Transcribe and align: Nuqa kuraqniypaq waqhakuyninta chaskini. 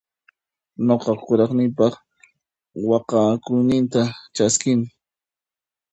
Nuqa 0.85 1.11
kuraqniypaq 1.25 1.93
waqhakuyninta 2.89 4.01
chaskini. 4.35 4.87